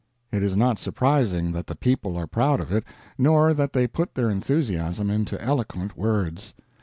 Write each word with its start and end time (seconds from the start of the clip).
It 0.31 0.41
is 0.41 0.57
not 0.57 0.79
surprising 0.79 1.51
that 1.51 1.67
the 1.67 1.75
people 1.75 2.17
are 2.17 2.25
proud 2.25 2.59
of 2.59 2.71
it, 2.71 2.83
nor 3.19 3.53
that 3.53 3.73
they 3.73 3.85
put 3.85 4.15
their 4.15 4.31
enthusiasm 4.31 5.11
into 5.11 5.39
eloquent 5.39 5.95
words. 5.95 6.55